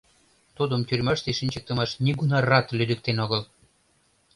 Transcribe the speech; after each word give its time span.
Тудым 0.57 0.81
тюрьмаште 0.87 1.31
шинчыктымаш 1.37 1.91
нигунарат 2.03 2.67
лӱдыктен 2.77 3.17
огыл. 3.25 3.41